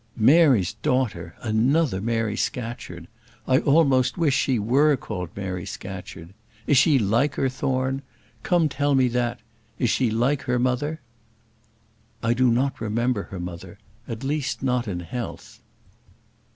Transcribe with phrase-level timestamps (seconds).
[0.17, 3.07] Mary's daughter; another Mary Scatcherd!
[3.47, 6.33] I almost wish she were called Mary Scatcherd.
[6.65, 8.01] Is she like her, Thorne?
[8.41, 9.41] Come, tell me that,
[9.77, 11.01] is she like her mother."
[12.23, 13.77] "I do not remember her mother;
[14.07, 15.61] at least not in health."